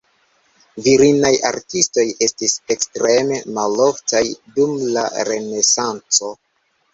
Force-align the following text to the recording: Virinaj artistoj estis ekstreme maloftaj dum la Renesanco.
Virinaj 0.85 1.29
artistoj 1.49 2.05
estis 2.27 2.55
ekstreme 2.77 3.37
maloftaj 3.59 4.23
dum 4.57 4.75
la 4.97 5.05
Renesanco. 5.31 6.33